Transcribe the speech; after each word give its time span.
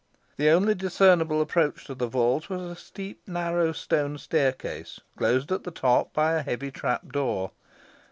The 0.37 0.49
only 0.49 0.73
discernible 0.73 1.41
approach 1.41 1.85
to 1.85 1.93
the 1.93 2.07
vault 2.07 2.49
was 2.49 2.61
a 2.61 2.75
steep 2.75 3.21
narrow 3.27 3.71
stone 3.71 4.17
staircase, 4.17 4.99
closed 5.15 5.51
at 5.51 5.63
the 5.63 5.69
top 5.69 6.11
by 6.11 6.31
a 6.33 6.41
heavy 6.41 6.71
trapdoor. 6.71 7.51